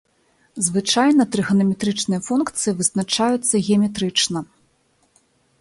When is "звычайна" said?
0.67-1.23